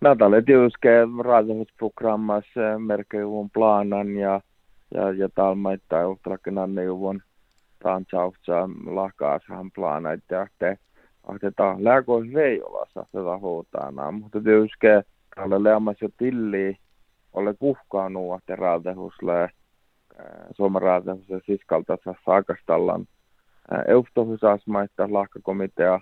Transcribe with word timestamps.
Natalle 0.00 0.42
tietysti 0.42 0.88
rahoitusprogrammas 1.24 2.44
merkejuvun 2.78 3.50
planan 3.50 4.16
ja, 4.16 4.40
ja, 4.94 5.10
ja 5.10 5.28
talmaittaa 5.34 6.08
uhtrakin 6.08 6.58
anne 6.58 6.84
juvun 6.84 7.22
tansautsa 7.82 8.68
lahkaasahan 8.86 9.70
plana, 9.70 10.12
että 10.12 10.46
ahteta 11.28 11.76
lääkois 11.78 12.34
veijolassa 12.34 13.06
tätä 13.12 13.38
huutana, 13.40 14.10
mutta 14.10 14.40
tietysti 14.40 14.86
tälle 15.34 15.62
leamas 15.62 15.96
jo 16.00 16.08
tilli 16.18 16.76
ole 17.32 17.54
kuhkaanut, 17.54 18.38
että 18.38 18.56
raatehusle 18.56 19.50
Suomen 20.56 20.82
raatehus 20.82 21.26
siskalta 21.46 21.98
saakastallan 22.24 23.06
euhtohusasmaita 23.88 25.12
lahkakomitea 25.12 26.00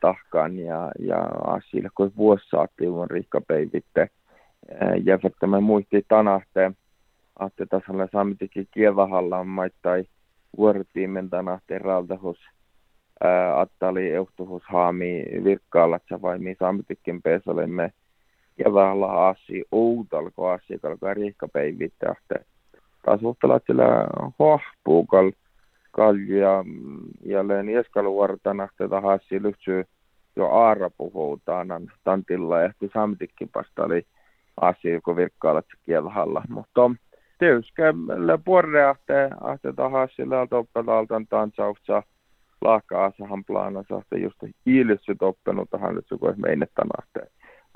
tahkaan 0.00 0.58
ja, 0.58 0.92
ja 0.98 1.18
asille, 1.46 1.88
kun 1.94 2.12
vuosi 2.16 2.48
saatiin 2.48 2.90
on 2.90 3.10
rikkapeivitte. 3.10 4.08
Ja 5.04 5.18
että 5.24 5.46
muisti 5.46 6.04
tanahte, 6.08 6.72
että 7.46 7.66
tasalle 7.66 8.08
saamitikin 8.12 8.68
kievahalla 8.70 9.44
maittai 9.44 10.04
vuorotiimen 10.58 11.30
tanahte 11.30 11.78
raatehus 11.78 12.38
attali 13.56 14.10
euhtohus 14.10 14.62
haami 14.66 15.24
virkkaalla, 15.44 16.00
vai 16.22 16.38
mi 16.38 16.56
saamitikin 16.58 17.22
pesolemme 17.22 17.92
kievahalla 18.56 19.28
asi 19.28 19.64
outalko 19.72 20.50
asi, 20.50 20.78
kalkaa 20.82 21.14
rikkapeivitte, 21.14 22.06
että 22.06 22.44
taas 23.04 23.22
uhtalaat 23.22 23.62
sillä 23.66 24.06
hohpuukalla 24.38 25.32
kalja 25.94 26.64
jälleen 27.24 27.68
ieskaluvartana 27.68 28.68
tätä 28.76 29.00
hassi 29.00 29.42
lyhtsyy 29.42 29.84
jo 30.36 30.48
aara 30.48 30.90
puhutaan 30.90 31.68
tantilla 32.04 32.58
ja 32.58 32.64
ehti 32.64 32.90
samtikki 32.94 33.46
pasta 33.46 33.84
oli 33.84 34.06
asia, 34.60 35.00
kun 35.00 35.16
virkkaalat 35.16 35.66
kielhalla. 35.86 36.42
Mutta 36.48 36.90
tietysti 37.38 37.82
puolelle 38.44 38.84
ahte, 38.84 39.30
tahassi 39.76 40.30
läältä 40.30 40.56
oppelaltaan 40.56 41.26
tantsauksa 41.26 42.02
lahka-asahan 42.60 43.44
planassa, 43.44 43.98
että 43.98 44.18
just 44.18 44.38
hiilissy 44.66 45.14
toppenut 45.14 45.70
tähän 45.70 45.94
nyt 45.94 46.06
kun 46.20 46.34
meinettän 46.36 46.88
ahte 46.98 47.20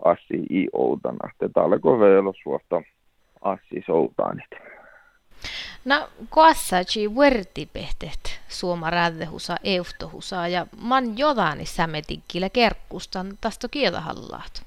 assi 0.04 0.46
i 0.50 0.68
outan 0.72 1.16
ahte. 1.22 1.48
Täällä 1.54 1.78
kun 1.78 2.00
vielä 2.00 2.32
suosta 2.42 2.82
assi 3.42 3.82
soutaanit. 3.86 4.77
No, 5.84 6.08
koassaji 6.30 7.14
vertipehtet 7.16 8.40
suoma 8.48 8.90
räddehusa 8.90 9.56
euftohusa 9.64 10.48
ja 10.48 10.66
man 10.82 11.18
jodani 11.18 11.64
sämetikkillä 11.64 12.48
kerkkustan 12.48 13.26
tästä 13.40 13.68
kielahallaat. 13.70 14.66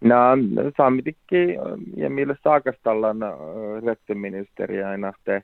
No, 0.00 0.14
saamitikki 0.76 1.56
ja 1.96 2.10
millä 2.10 2.36
saakastallan 2.44 3.16
rettiministeri 3.86 4.84
aina 4.84 5.12
te, 5.24 5.42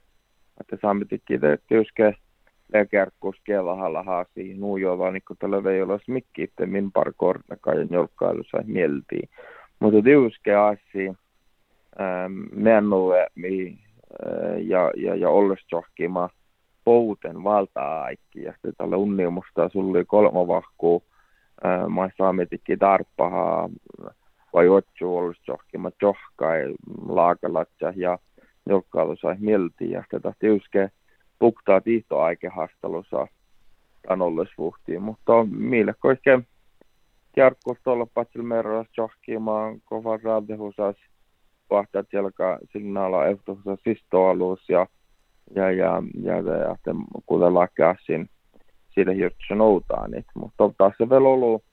että 0.60 0.76
saamitikki 0.82 1.38
te 1.38 1.58
työske 1.68 2.14
kerkkus 2.90 3.36
kielahalla 3.44 4.02
haasi 4.02 4.54
nuujolla, 4.54 5.10
niin 5.10 5.22
kun 5.28 5.36
tällä 5.38 5.64
vei 5.64 5.82
olla 5.82 5.98
smikki, 6.04 6.42
että 6.42 6.66
min 6.66 6.92
par 6.92 7.12
kornakaan 7.16 7.78
ja 7.78 7.84
njolkkailussa 7.84 8.58
mieltiin. 8.66 9.28
Mutta 9.80 10.02
työske 10.02 10.54
asi, 10.54 11.08
ähm, 12.00 12.32
mennulle, 12.52 13.26
mi 13.34 13.78
ja, 14.58 14.90
ja, 14.96 15.14
ja 15.14 15.28
ollesjohkima 15.28 16.28
pouten 16.84 17.44
valta-aikki. 17.44 18.42
Ja 18.42 18.52
sitten 18.52 18.72
tällä 18.78 18.96
unniumusta 18.96 19.68
sulla 19.68 19.90
oli 19.90 20.04
kolme 20.04 20.48
vahkuu, 20.48 21.02
mä 21.94 22.10
saamitikki 22.18 22.76
tarppahaa, 22.76 23.68
vai 24.52 24.68
otsu 24.68 25.16
ollesjohkima 25.16 25.90
johkai 26.02 26.74
laakalatsa 27.08 27.92
ja 27.96 28.18
jokkailu 28.66 29.16
sai 29.16 29.36
mielti. 29.38 29.90
Ja 29.90 30.04
tätä 30.10 30.32
tiuske 30.38 30.90
puktaa 31.38 31.80
tiihtoaikehastelussa 31.80 33.26
tanollisvuhtiin, 34.08 35.02
mutta 35.02 35.32
mille 35.50 35.94
koike 36.00 36.40
jarkkuusta 37.36 37.90
olla 37.90 38.06
patsil 38.14 38.42
merras 38.42 38.86
johkimaan 38.96 39.80
kovan 39.84 40.22
raadehusas 40.22 40.96
vahtat 41.70 42.06
jalka 42.12 42.58
signaala 42.72 43.26
ehtoisa 43.26 43.76
sistoalus 43.84 44.68
ja 44.68 44.86
ja 45.54 45.70
ja 45.70 46.02
ja 46.22 46.36
ja 46.36 46.72
että 46.72 46.90
kuten 47.26 47.54
lakeasin 47.54 48.28
siitä 48.94 49.12
hirtsi 49.12 49.54
noutaan 49.54 50.10
niin 50.10 50.24
mutta 50.34 50.70
taas 50.78 50.94
se 50.98 51.10
vielä 51.10 51.28
ollut 51.28 51.64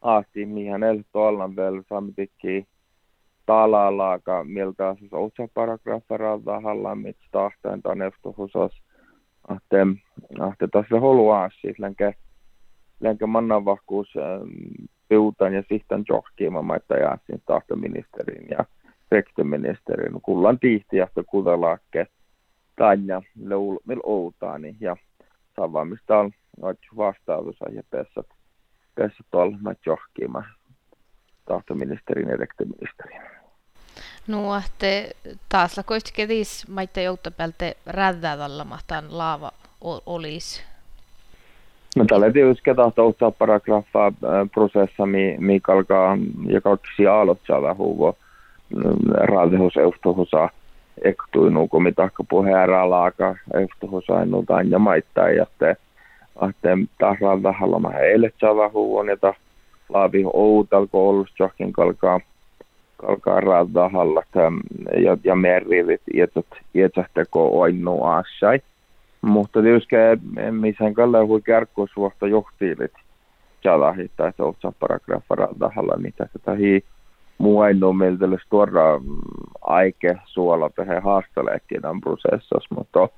asti 0.00 0.46
mihin 0.46 0.82
ehto 0.82 1.24
allan 1.24 1.56
vielä 1.56 1.82
samtikki 1.88 2.66
talalaaka 3.46 4.44
miltä 4.44 4.96
siis 4.98 5.12
otsa 5.12 5.48
paragrafferalta 5.54 6.60
hallan 6.60 6.98
mit 6.98 7.16
tahtain 7.30 7.82
tämän 7.82 8.02
ehtohusas 8.02 8.82
että 9.56 9.86
että 10.52 10.68
taas 10.72 10.86
se 10.88 10.98
holu 10.98 11.30
asti 11.30 11.74
länkä 11.78 12.12
länkä 13.00 13.26
mannavahkuus 13.26 14.14
piutan 15.08 15.54
ja 15.54 15.62
sihtan 15.68 16.04
johkiima 16.08 16.62
maita 16.62 16.94
ja 16.94 17.18
sin 17.26 17.42
tahtoministerin 17.46 18.46
ja 18.50 18.64
sektoministerin 19.14 20.20
kullan 20.22 20.58
tihtiästä 20.58 21.22
kutalaakke 21.22 22.06
tanja 22.76 23.22
mil 23.84 24.00
outaani 24.02 24.76
ja 24.80 24.96
savaamista 25.56 26.18
on 26.18 26.32
vastaavus 26.96 27.56
ja 27.72 27.82
pessat 27.90 28.26
pessat 28.94 29.26
tuolla 29.30 29.56
mä 29.60 29.74
johkiima 29.86 30.42
tahtoministerin 31.48 32.28
ja 32.28 32.36
rektoministerin. 32.36 33.20
No, 34.26 34.56
että 34.56 35.14
taas 35.48 35.76
la 35.76 35.82
koisti 35.82 36.12
kedis 36.14 36.68
maitte 36.68 37.02
jouttopälte 37.02 37.76
räddäädalla 37.86 38.64
mahtaan 38.64 39.18
laava 39.18 39.52
olisi. 40.06 40.62
No 41.96 42.04
tällä 42.04 42.32
tietysti 42.32 42.74
tahto 42.76 43.06
ottaa 43.06 43.30
paragrafaa 43.30 44.12
prosessa, 44.54 45.06
mi, 45.06 45.36
mi 45.38 45.60
kalkaa 45.60 46.18
ja 46.46 46.60
kaksi 46.60 47.06
aloittaa 47.06 47.74
huuvo 47.74 48.16
raadehus 49.14 49.76
eustohusa 49.76 50.48
ektuinu, 51.02 51.68
mitä 51.78 52.08
puheera 52.28 52.90
laaka 52.90 53.36
eustohusa 53.54 54.22
ennultaan 54.22 54.70
ja 54.70 54.78
maittaa 54.78 55.30
ja 55.30 55.46
te 55.58 55.76
ahte 56.36 56.78
taas 56.98 57.20
raadahalla 57.20 57.78
mä 57.78 57.98
eilet 57.98 58.34
saada 58.40 58.68
huuon 58.68 59.08
ja 59.08 59.16
ta 59.16 59.34
laavi 59.88 60.24
outal 60.32 60.86
koulussa 60.86 61.34
johonkin 61.38 61.72
kalkaa 61.72 62.20
kalkaa 62.96 63.40
raadahalla 63.40 64.22
ja, 65.04 65.16
ja 65.24 65.36
merivit 65.36 66.02
ietsät 66.14 66.46
ietsähteko 66.74 67.60
oinnu 67.60 68.04
aasai. 68.04 68.60
Mutta 69.22 69.62
tietysti 69.62 69.96
missään 70.50 70.94
kalleen 70.94 71.26
hui 71.26 71.42
kärkkuusvuotta 71.42 72.26
johtiilit 72.26 72.92
jalahi 73.64 74.10
tai 74.16 74.32
se 74.36 74.42
on 74.42 74.54
paragraffa 74.80 75.34
raadahalla, 75.34 75.96
mitä 75.96 76.28
sitä 76.32 76.54
hii 76.54 76.84
ainoa 77.62 77.92
meiltä 77.92 78.26
tuoda 78.50 78.98
mm, 78.98 79.16
aike 79.60 80.18
suola 80.26 80.70
tähän 80.70 81.02
haastaleekin 81.02 81.82
tämän 81.82 82.00
prosessissa, 82.00 82.74
mutta 82.74 83.08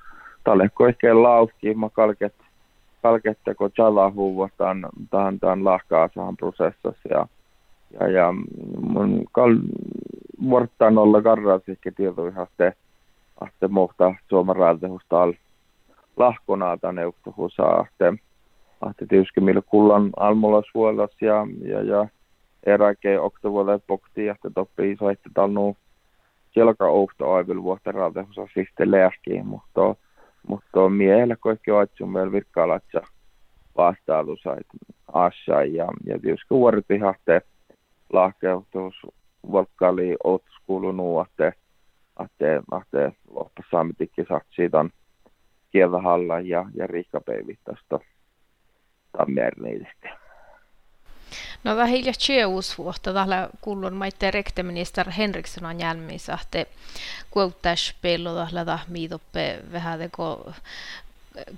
tälle 0.45 0.69
koikeen 0.75 1.23
lauhki, 1.23 1.75
mä 1.75 1.89
kalket, 1.89 2.35
kalketteko 3.03 3.71
jalahu 3.79 4.49
tämän, 4.57 4.89
tämän, 5.11 5.41
tämän 5.41 5.65
lahkaasahan 5.65 6.37
prosessissa 6.37 7.09
ja, 7.11 7.27
ja, 8.01 8.09
ja 8.09 8.35
mun 8.81 9.25
kal, 9.33 9.57
vuorottaan 10.43 10.99
olla 10.99 11.19
ihan 12.29 12.47
te, 12.57 12.73
ahte 13.41 13.69
mohta 13.69 14.15
Suomen 14.29 14.57
raaltehusta 14.57 15.23
al 15.23 15.33
lahkonaa 16.17 16.77
tänne 16.77 17.07
uhtohuusaa 17.07 17.81
ahte, 17.81 18.15
ahte 18.81 19.07
tietysti 19.07 19.41
millä 19.41 19.63
kullan 19.67 20.11
almulla 20.17 20.63
suolas 20.73 21.11
ja, 21.21 21.47
ja, 21.65 21.83
ja 21.83 22.09
eräke 22.67 23.21
oktovuodelle 23.21 23.81
pokti 23.87 24.25
ja 24.25 24.35
toppi 24.55 24.97
soitte 24.99 25.31
talnu 25.35 25.77
jalka 26.57 26.87
ohto 26.87 27.33
aivil 27.33 27.63
vuotta 27.63 27.93
raaltehusa 27.93 28.47
siste 28.55 28.91
lääkiin, 28.91 29.47
mutta 29.47 29.95
mutta 30.49 30.89
miehellä 30.89 31.37
kaikki 31.37 31.71
oitsun 31.71 32.15
vielä 32.15 32.33
virkkaalatsä 32.33 33.03
vastaalusait 33.77 34.67
assa 35.13 35.65
ja, 35.65 35.89
ja 36.07 36.19
tietysti 36.19 36.47
vuorotti 36.51 36.99
hahte 36.99 37.41
lahkeutus 38.13 38.95
volkkaali 39.53 40.17
otus 40.25 40.55
kuulunut, 40.67 41.29
että 41.29 41.53
ahte, 42.17 42.63
ahte 42.71 43.13
loppu 43.31 43.63
saamitikki 43.71 44.23
siitä 44.55 44.81
on 44.81 44.91
kielahalla 45.71 46.41
ja, 46.41 46.65
ja 46.75 46.87
riikkapeivit 46.87 47.59
tästä 47.65 47.99
tammiärniidistä. 49.19 50.22
No 51.65 51.77
vähillä 51.77 52.13
tjeusvuotta 52.27 53.13
tällä 53.13 53.49
kuulun 53.61 53.93
maitte 53.93 54.31
rekteminister 54.31 55.11
Henriksson 55.11 55.65
on 55.65 55.81
jälmissä, 55.81 56.39
että 56.43 56.71
kuuttaisi 57.31 57.95
pello 58.03 58.35
tällä 58.35 58.79
miitoppe 58.89 59.59
vähän 59.73 59.99
teko 59.99 60.53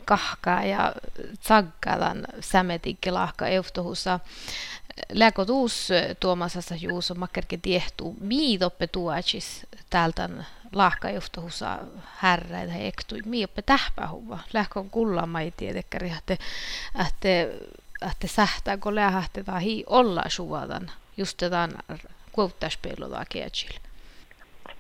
kahkaa 0.05 0.65
ja 0.65 0.93
tsaggaa 1.41 1.99
tämän 1.99 2.27
sämetikki 2.41 3.11
lahka 3.11 3.47
eustohussa. 3.47 4.21
Lääkot 5.13 5.51
uus 5.51 5.89
tuomasassa 6.21 6.75
juuso 6.75 7.15
makkerke 7.15 7.57
tiehtuu. 7.57 8.17
Miitoppe 8.21 8.87
tuachis 8.87 9.67
täältä 9.91 10.29
lahkajuhtohusa 10.73 11.79
härrä 12.17 12.67
tai 12.67 12.87
ektui. 12.87 13.19
Miioppe 13.25 13.63
tähpähuva. 13.63 14.39
Lähkö 14.53 14.85
kullama 14.91 15.41
ei 15.41 15.51
tietekkäri, 15.57 16.13
että 16.19 16.37
ähte, 17.01 17.55
ähte 18.05 18.27
sähtää, 18.27 18.77
kun 18.77 18.95
lähte 18.95 19.43
tai 19.43 19.85
olla 19.87 20.23
suvadan. 20.29 20.91
Just 21.17 21.39
tämän 21.39 21.71
kuuttaspeilulla 22.33 23.25
kietsillä. 23.29 23.81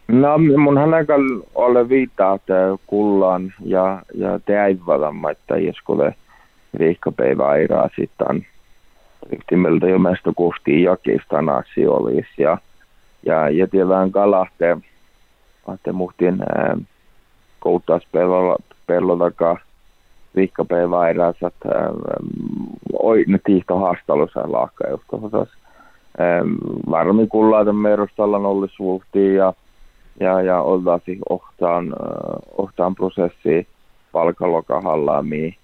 No 0.09 0.39
mun 0.39 0.79
hänäkään 0.79 1.21
ole 1.55 1.89
viittaa, 1.89 2.35
että 2.35 2.55
kullaan 2.87 3.55
ja, 3.65 4.03
ja 4.15 4.39
teäivadan, 4.39 5.31
että 5.31 5.57
jos 5.57 5.77
kuule 5.85 6.15
riikkapäivä 6.75 7.49
airaa 7.49 7.89
sitten 7.97 8.47
riktimeltä 9.31 9.89
jo 9.89 9.99
meistä 9.99 10.31
kohti 10.37 10.83
jakistan 10.83 11.49
asioissa 11.49 12.43
ja, 12.43 12.59
ja, 13.27 13.51
ja 13.51 13.69
tiedään 13.69 14.13
kalahte, 14.13 14.77
että 15.75 15.93
muhtin 15.93 16.39
kouttas 17.61 18.03
pellotakaan 20.35 20.37
riikkapäivä 20.37 20.99
airaa, 20.99 21.31
että 21.31 21.91
oi 23.03 23.25
ne 23.27 23.39
tiihto 23.45 23.79
haastelussa 23.79 24.53
laakka 24.53 24.89
just 24.89 25.05
varmi 26.91 27.27
kullaita 27.27 27.73
merustalla 27.73 28.39
nollisuuhtiin 28.39 29.35
ja 29.35 29.53
ja, 30.21 30.43
ja 30.43 30.61
oltaisiin 30.61 31.19
ohtaan, 31.29 31.95
ohtaan 32.59 32.95
prosessi 32.95 33.67
palkalokahallaamiin. 34.13 35.55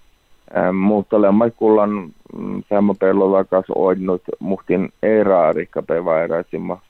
Ähm, 0.57 0.75
mutta 0.75 1.21
lemmakullan 1.21 1.89
mm, 2.37 2.63
sama 2.69 2.93
pellolla 2.99 3.43
kanssa 3.43 3.73
oidnut 3.75 4.21
muhtin 4.39 4.89
eraa 5.03 5.53
rikkape 5.53 6.05
vairaisimma 6.05 6.81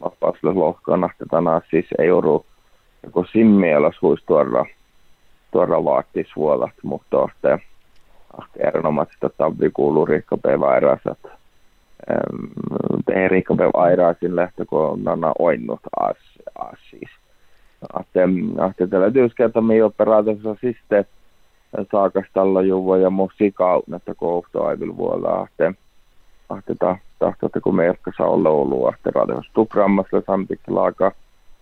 vapaasle 0.00 0.52
lohkana, 0.52 1.08
että 1.10 1.24
tänään 1.30 1.60
siis 1.70 1.86
ei 1.98 2.10
ollut 2.10 2.46
joko 3.02 3.24
siinä 3.32 3.60
mielessä 3.60 4.00
tuoda 5.56 5.84
vaattisvuolat, 5.84 6.72
mutta 6.82 7.22
ahte, 7.22 7.58
ahte 8.38 8.60
erinomaisesti 8.60 9.26
tavvi 9.38 9.70
kuuluu 9.70 10.06
rikkape 10.06 10.60
vairaiset. 10.60 11.18
Ei 13.14 13.28
rikkape 13.28 13.64
vairaisin 13.64 14.36
lähtö, 14.36 14.64
kun 14.64 14.80
on 14.80 15.32
oinnut 15.38 15.80
as, 16.00 16.16
as 16.58 16.78
siis. 16.90 17.10
Ahte, 17.92 18.20
ahte 18.58 18.86
tällä 18.86 19.10
työskentä 19.10 19.60
me 19.60 19.84
operaatiossa 19.84 20.56
sitten 20.60 21.04
saakastalla 21.92 22.62
juvo 22.62 22.96
ja 22.96 23.10
musiikaunetta 23.10 24.14
kohta 24.14 24.66
aivil 24.66 24.96
vuolla 24.96 25.40
ahte 26.48 26.74
tahtotte 27.18 27.60
kun 27.60 27.76
merkkasa 27.76 28.24
olla 28.24 28.50
ollut 28.50 28.88
ahte 28.88 29.10
radioprogrammassa 29.14 30.22
samtikin 30.26 30.74
laaka 30.74 31.12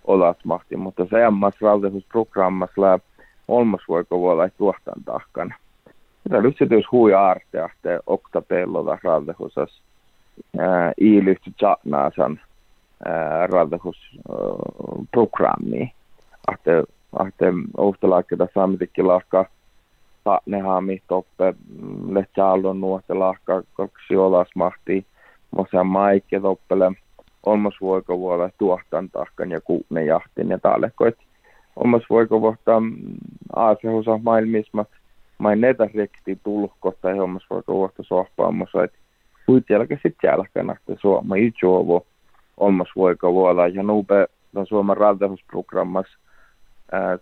olat 0.04 0.38
mahti, 0.44 0.76
mutta 0.76 1.06
se 1.10 1.24
ammas 1.24 1.54
radioprogrammassa 1.60 3.00
lää 3.48 3.58
olmas 3.58 3.80
voiko 3.88 4.18
vuolla 4.18 4.48
tuohtan 4.48 5.04
tahkan. 5.04 5.54
Tämä 6.28 6.42
lyhtyys 6.42 6.84
hui 6.92 7.14
arte 7.14 7.60
ahte 7.60 8.00
oktapelloda 8.06 8.98
radiohusas 9.02 9.80
iilyhty 11.00 11.50
tjatnaasan 11.58 12.40
radiohusprogrammi. 13.50 15.92
Ahte 16.46 16.84
ahte 17.18 17.52
ohtalaakkeita 17.76 18.48
samtikin 18.54 19.06
laaka 19.06 19.46
nehaami 20.46 21.02
toppe 21.08 21.52
mm, 21.52 22.14
lehtsaallon 22.14 22.80
nuote 22.80 23.14
lahka 23.14 23.62
kaksi 23.74 24.16
olasmahti 24.16 25.06
mosa 25.56 25.84
maikke 25.84 26.40
toppele 26.40 26.92
vuolla 28.18 28.50
tuohtan 28.58 29.10
tahkan 29.10 29.50
ja 29.50 29.60
kuune 29.60 30.04
jahtin 30.04 30.48
ja 30.48 30.58
koit 30.94 31.16
olmas 31.76 32.02
voiko 32.10 32.40
vuotta 32.40 32.80
mm, 32.80 32.96
aasehusa 33.56 34.18
maailmismat 34.22 34.88
main 35.38 35.60
netä 35.60 35.88
rekti 35.94 36.38
tulko 36.44 36.94
tai 37.00 37.20
olmas 37.20 37.42
voiko 37.50 37.74
vuotta 37.74 38.02
sohpaamassa 38.02 38.84
että 38.84 38.98
huit 39.48 39.64
jälkeen 39.70 40.00
sit 40.02 40.16
jälkeen 40.22 40.70
että 40.70 41.00
suoma 41.00 41.34
juovo 41.62 42.06
olmas 42.56 42.88
voiko 42.96 43.32
vuolla 43.32 43.68
ja 43.68 43.82
nuupe 43.82 44.26
on 44.54 44.66
Suomen 44.66 44.96
rautatehusprogrammassa 44.96 46.18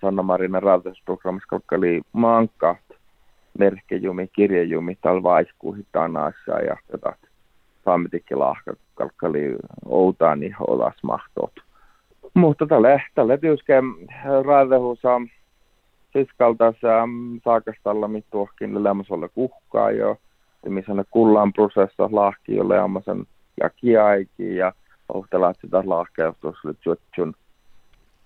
Sanna 0.00 0.22
Marina 0.22 0.60
rautatehusprogrammassa 0.60 1.48
koska 1.50 1.76
oli 1.76 2.02
maanka 2.12 2.76
merkkejumi, 3.58 4.28
kirjejumi, 4.32 4.98
tal 5.00 5.22
vaiskuuhi 5.22 5.86
tanassa 5.92 6.52
ja 6.52 6.76
tätä 6.86 7.12
saamitikki 7.84 8.34
lahka 8.34 8.72
kalkkali 8.94 9.56
outaani 9.84 10.54
olas 10.60 10.94
mahtot. 11.02 11.52
Mutta 12.34 12.66
tälle, 12.66 13.02
tälle 13.14 13.38
tyyske 13.38 13.74
raadehusa 14.44 15.20
siskalta 16.12 16.74
saakastalla 17.44 18.08
mittuohkin 18.08 18.84
lämmösolle 18.84 19.28
kuhkaa 19.28 19.90
jo, 19.90 20.16
missä 20.68 20.94
ne 20.94 21.04
kullan 21.10 21.52
prosessa 21.52 22.08
lahki 22.12 22.56
jo 22.56 22.68
lämmösen 22.68 23.26
ja 23.60 23.70
kiaiki 23.70 24.56
ja 24.56 24.72
ohtelaat 25.08 25.56
sitä 25.60 25.82
lahkea, 25.86 26.34
jos 26.42 26.64
oli 26.64 26.74
jutjun 26.86 27.34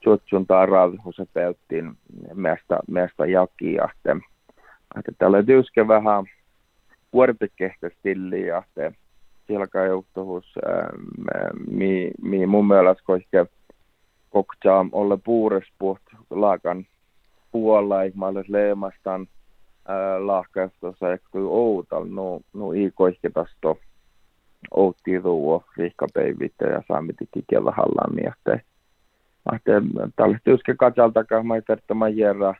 jutjun 0.06 0.47
tai 0.47 0.67
raadehusa 0.67 1.26
pelttiin 1.32 1.93
meistä, 2.35 2.79
meistä 2.88 3.26
jakia 3.26 3.88
että 4.99 5.12
tällä 5.19 5.43
tyyske 5.43 5.88
vähän 5.88 6.25
vuoripikkeistä 7.12 7.91
stilliä, 7.99 8.62
siellä 9.47 9.67
kai 9.67 9.87
johtuvuus, 9.87 10.55
mi, 11.70 12.11
mi 12.23 12.47
mun 12.47 12.69
mielestä 12.69 13.02
koikke 13.06 13.47
koktaa 14.37 14.87
olla 14.93 15.19
puurespuht 15.25 16.03
laakan 16.31 16.87
puolella, 17.53 18.03
ihmalle 18.03 18.44
leemastan 18.49 19.27
lahkaistossa 20.19 21.12
ehkä 21.12 21.29
outal, 21.38 22.05
no, 22.09 22.41
no 22.55 22.73
i 22.73 22.91
koikke 22.94 23.31
tästä 23.31 23.75
outti 24.77 25.21
tuo 25.23 25.65
rihkapeivit 25.77 26.55
ja 26.61 26.83
saamitikin 26.88 27.44
kielä 27.50 27.71
hallaan, 27.71 28.29
että 28.29 28.61
että 29.56 29.73
tällä 30.17 30.38
tyyske 30.44 30.75
katsaltakaan 30.75 31.47
mä 31.47 31.55
ei 31.55 31.62
tarvitse 31.62 32.21
järjää 32.21 32.55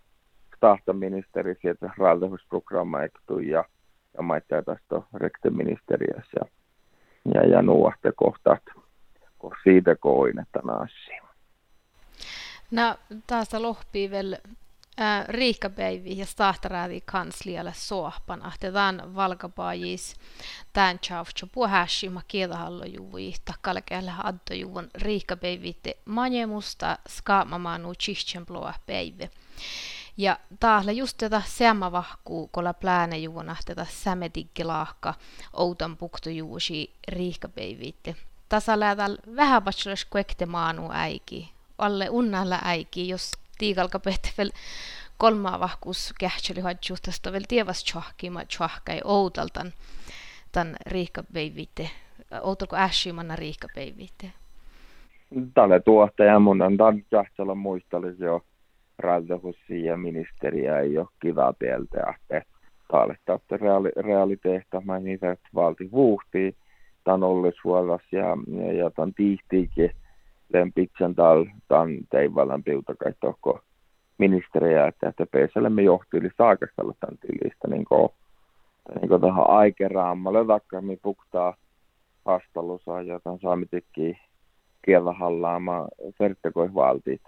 tahtoministeri 0.61 1.55
sieltä 1.63 1.91
raaltehusprogramma 1.99 2.99
ja, 3.51 3.65
ja 4.17 4.23
maittaa 4.23 4.63
tästä 4.63 5.03
rekteministeriössä 5.15 6.41
ja, 7.35 7.47
ja, 7.47 7.63
nuohte 7.63 8.13
kohtat, 8.17 8.63
kun 9.39 9.53
siitä 9.65 9.97
koin, 9.97 10.39
että 10.39 10.61
naasi. 10.65 11.26
No, 12.71 12.97
taas 13.27 13.53
lohpii 13.53 14.11
vielä 14.11 14.39
äh, 15.01 15.29
riikkapäivi 15.29 16.19
ja 16.19 16.27
stahtaräävi 16.27 17.01
kanslialle 17.01 17.73
sohpan, 17.77 18.43
ahte 18.43 18.73
tämän 18.73 19.15
valkapaajis 19.15 20.17
tämän 20.73 20.99
tjavtso 20.99 21.47
puheshi 21.47 22.09
ma 22.09 22.23
kielahallo 22.29 22.85
juvui 22.85 23.33
takkalkeelle 23.45 24.13
addo 24.23 24.55
juvun 24.55 24.89
riikkapäivitte 24.95 25.97
manjemusta 26.05 26.99
skaamamaanu 27.09 27.95
chichtsenploa 27.95 28.75
päivä. 28.87 29.29
Ja 30.17 30.39
täällä 30.61 30.93
just 30.93 31.19
tätä 31.19 31.43
seamma 31.47 31.93
vahkuu, 31.93 32.49
kolla 32.49 32.75
plääne 32.75 33.19
juona 33.19 33.57
tätä 33.65 33.87
sämetikki 33.91 34.65
laahka, 34.65 35.15
outan 35.53 35.97
pukto 35.97 36.31
juusi 36.31 36.95
riihkapeiviitte. 37.09 38.17
Tasa 38.49 38.81
läätäl 38.81 39.17
vähän 39.37 39.63
patsulas 39.63 40.05
kuekte 40.05 40.47
maanu 40.47 40.91
äiki, 40.93 41.53
alle 41.79 42.11
unnalla 42.11 42.59
äiki, 42.65 43.09
jos 43.09 43.33
tiikalka 43.59 44.01
veel 44.39 44.51
kolmaa 45.17 45.61
vahkuus 45.61 46.15
kähtseli 46.21 46.61
hadjuhtasta 46.61 47.33
vielä 47.33 47.45
tievas 47.49 47.85
tjohkima 47.85 48.41
outaltan 49.05 49.73
tämän 50.53 50.77
riihkapeiviitte, 50.87 51.91
outalko 52.43 52.77
äshimanna 52.77 53.37
riihkapeiviitte. 53.37 54.33
Tälle 55.55 55.81
tuottaja 55.81 56.39
mun 56.39 56.63
on 56.63 56.77
tämän 56.77 57.59
muistelisi 57.59 58.25
jo 58.25 58.43
rantahussi 58.99 59.85
ja 59.85 59.97
ministeriä 59.97 60.81
ei 60.81 60.99
ole 60.99 61.09
kiva 61.21 61.53
pieltä, 61.53 62.15
että 63.35 63.57
reaali, 63.57 63.91
reaaliteehtä, 63.97 64.81
mä 64.81 64.99
niitä 64.99 65.37
valti 65.55 65.91
vuhtii, 65.93 66.57
tämän 67.05 67.23
ollisvuodas 67.23 68.03
ja, 68.13 68.37
ja, 68.65 68.73
ja 68.73 68.91
tämän 68.91 69.15
tiihtiikin 69.15 69.91
lempitsen 70.53 71.15
tal, 71.15 71.45
tämän 71.69 71.99
teivalan 72.11 72.63
piutakaittohko 72.63 73.61
ministeriä, 74.19 74.87
että, 74.87 75.09
että 75.09 75.27
PSLM 75.27 75.79
johtili 75.79 76.31
saakastella 76.39 76.95
tämän 77.01 77.19
tilistä, 77.19 77.69
niin 77.69 77.85
kuin, 77.85 78.09
niin 79.01 79.09
kuin 79.09 79.21
tähän 79.21 79.51
aikeraammalle, 79.51 80.39
me 80.81 80.97
puktaa 81.03 81.55
hastalusa 82.25 83.03
ja 83.03 83.21
tämän 83.21 83.39
saamitikki 83.43 84.19
kielahallaama 84.85 85.89
verttekoi 86.21 86.75
valtit 86.75 87.23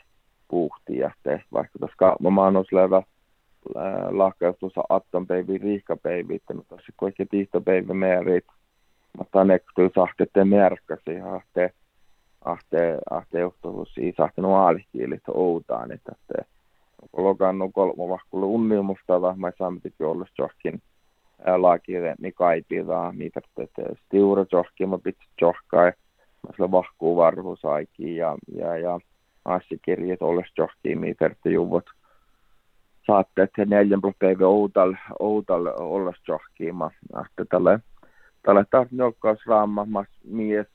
puhtia 0.49 1.11
te, 1.23 1.43
vaikka 1.53 1.79
tuossa 1.79 2.31
maanosleva 2.31 3.03
lahkaus 4.11 4.57
tuossa 4.61 4.83
atton 4.89 5.27
päivi, 5.27 5.59
riihkapäivi, 5.59 6.41
mutta 6.55 6.69
tuossa 6.69 6.93
kaikki 6.97 7.27
tiihtopäivi 7.27 7.95
määrit, 7.95 8.45
mutta 9.19 9.45
nektyy 9.45 9.91
sahtette 9.95 10.45
merkkasi 10.45 11.21
ahte 11.21 11.73
ahte 12.45 12.99
ahte 13.11 13.41
johtuvuus 13.41 13.95
siis 13.95 14.21
ahtenut 14.21 14.53
aalihkiilit 14.53 15.23
outaan 15.29 15.93
että 15.93 16.13
lokannu 17.17 17.71
kolmo 17.71 18.09
vahkulle 18.09 18.47
unnimusta 18.47 19.21
va 19.21 19.35
mä 19.37 19.53
saamitikin 19.59 20.07
olla 20.07 20.27
johonkin 20.39 20.83
laakire 21.57 22.15
niin 22.21 22.35
kaipira 22.35 23.13
mitä 23.13 23.41
te 23.55 23.69
stiura 24.07 24.45
johonkin 24.53 24.89
mä 24.89 24.99
pitää 24.99 25.27
johkaa 25.41 25.85
mä 25.85 26.53
sillä 26.57 26.71
vahkuu 26.71 27.17
varhuusaikin 27.17 28.17
ja 28.17 28.37
ja 28.55 28.77
ja 28.77 29.01
assikirjat 29.45 30.23
olles 30.23 30.47
mitä 30.95 31.31
te 31.43 31.51
juvot 31.51 31.85
saatte 33.07 33.43
että 33.43 33.65
neljän 33.65 34.01
päivä 34.19 34.47
outal 34.47 34.95
outal 35.19 35.67
olles 35.67 36.17
johonkin 36.29 36.77
mä 36.77 36.91
ahte 37.15 37.45
tälle 37.51 37.79
tälle 38.43 38.65
taas 38.71 38.89
nokkaus 38.91 39.39
mies 40.25 40.67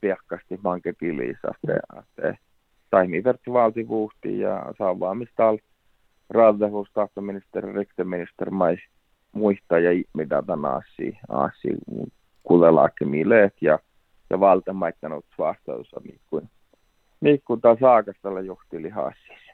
ahte 0.00 0.16
spiakkasti 0.16 0.58
manketiliisa 0.64 1.54
ahte 1.96 2.38
taimivertti 2.90 3.52
valtivuhti 3.52 4.40
ja 4.40 4.74
saavaamista 4.78 5.48
al 5.48 5.58
raadehus 6.30 6.88
tahtoministeri, 6.94 7.72
rekteministeri, 7.72 8.50
mais 8.50 8.80
muista 9.32 9.78
ja 9.78 9.90
mitä 10.14 10.42
tämän 10.46 10.74
asi, 10.74 11.18
asi 11.28 11.68
kulelaakemileet 12.42 13.54
ja, 13.60 13.78
ja 14.30 14.40
valtamaittanut 14.40 15.24
vastaus 15.38 15.90
niin 16.04 16.20
kuin, 16.30 16.48
niin 17.20 17.42
kuin 17.44 17.60
taas 17.60 17.78
saakastalla 17.78 18.40
johtili 18.40 18.88
haassis. 18.88 19.49